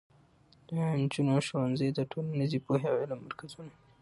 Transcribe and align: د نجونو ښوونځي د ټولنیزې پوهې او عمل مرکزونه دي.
د 0.67 0.69
نجونو 0.99 1.35
ښوونځي 1.47 1.87
د 1.93 1.99
ټولنیزې 2.11 2.59
پوهې 2.65 2.87
او 2.91 2.97
عمل 3.03 3.19
مرکزونه 3.27 3.71
دي. 3.77 3.83